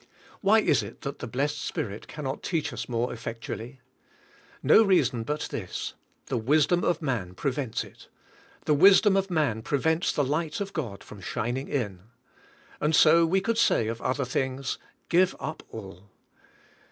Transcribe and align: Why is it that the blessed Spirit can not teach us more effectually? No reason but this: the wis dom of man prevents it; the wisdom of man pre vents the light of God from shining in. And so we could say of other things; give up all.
Why 0.39 0.57
is 0.61 0.81
it 0.81 1.01
that 1.01 1.19
the 1.19 1.27
blessed 1.27 1.61
Spirit 1.61 2.07
can 2.07 2.23
not 2.23 2.41
teach 2.41 2.73
us 2.73 2.89
more 2.89 3.13
effectually? 3.13 3.81
No 4.63 4.81
reason 4.81 5.21
but 5.21 5.41
this: 5.51 5.93
the 6.25 6.37
wis 6.39 6.65
dom 6.65 6.83
of 6.83 7.03
man 7.03 7.35
prevents 7.35 7.83
it; 7.83 8.07
the 8.65 8.73
wisdom 8.73 9.15
of 9.15 9.29
man 9.29 9.61
pre 9.61 9.77
vents 9.77 10.11
the 10.11 10.23
light 10.23 10.59
of 10.59 10.73
God 10.73 11.03
from 11.03 11.21
shining 11.21 11.67
in. 11.67 11.99
And 12.79 12.95
so 12.95 13.27
we 13.27 13.41
could 13.41 13.59
say 13.59 13.85
of 13.89 14.01
other 14.01 14.25
things; 14.25 14.79
give 15.07 15.35
up 15.39 15.61
all. 15.69 16.09